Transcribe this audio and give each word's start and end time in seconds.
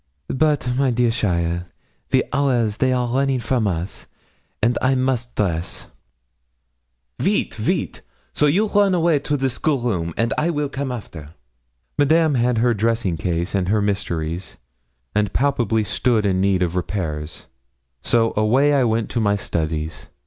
But, 0.33 0.75
my 0.77 0.89
dear 0.89 1.11
cheaile, 1.11 1.65
the 2.09 2.25
hours 2.33 2.77
they 2.77 2.91
are 2.91 3.07
running 3.13 3.39
from 3.39 3.67
us, 3.67 4.07
and 4.59 4.75
I 4.81 4.95
must 4.95 5.35
dress. 5.35 5.85
Vite, 7.19 7.53
vite! 7.53 8.01
so 8.33 8.47
you 8.47 8.65
run 8.67 8.95
away 8.95 9.19
to 9.19 9.37
the 9.37 9.47
school 9.47 9.79
room, 9.79 10.11
and 10.17 10.33
I 10.39 10.49
will 10.49 10.69
come 10.69 10.91
after.' 10.91 11.35
Madame 11.99 12.33
had 12.33 12.57
her 12.57 12.73
dressing 12.73 13.15
case 13.15 13.53
and 13.53 13.67
her 13.69 13.79
mysteries, 13.79 14.57
and 15.13 15.33
palpably 15.33 15.83
stood 15.83 16.25
in 16.25 16.41
need 16.41 16.63
of 16.63 16.75
repairs; 16.75 17.45
so 18.01 18.33
away 18.35 18.73
I 18.73 18.83
went 18.83 19.07
to 19.11 19.19
my 19.19 19.35
studies. 19.35 20.07